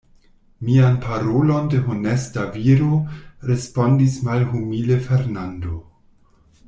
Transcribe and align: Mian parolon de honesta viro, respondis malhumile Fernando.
Mian 0.67 0.95
parolon 1.03 1.67
de 1.73 1.81
honesta 1.91 2.47
viro, 2.55 2.97
respondis 3.51 4.17
malhumile 4.31 4.99
Fernando. 5.11 5.77